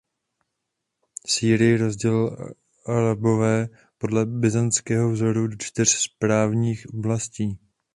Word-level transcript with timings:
Sýrii 1.27 1.77
rozdělili 1.77 2.31
Arabové 2.85 3.67
podle 3.97 4.25
byzantského 4.25 5.11
vzoru 5.11 5.47
do 5.47 5.55
čtyř 5.59 5.89
správních 5.89 6.85
oblastí. 6.93 7.59